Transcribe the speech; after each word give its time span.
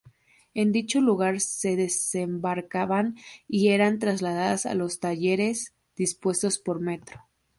En 0.55 0.71
dicho 0.71 0.99
lugar 0.99 1.39
se 1.41 1.75
desembarcaban 1.75 3.17
y 3.47 3.67
eran 3.67 3.99
trasladadas 3.99 4.65
a 4.65 4.73
los 4.73 4.99
talleres 4.99 5.75
dispuestos 5.95 6.57
por 6.57 6.79
metro. 6.79 7.19